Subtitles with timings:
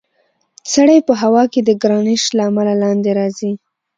[0.73, 3.51] سړی په هوا کې د ګرانش له امله لاندې راځي.